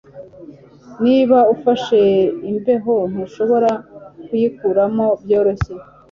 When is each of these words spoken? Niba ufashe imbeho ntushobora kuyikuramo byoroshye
Niba 1.03 1.39
ufashe 1.55 1.99
imbeho 2.51 2.95
ntushobora 3.11 3.71
kuyikuramo 4.25 5.05
byoroshye 5.23 5.73